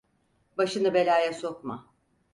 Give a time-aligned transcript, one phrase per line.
[0.57, 1.91] Başını belaya sokma.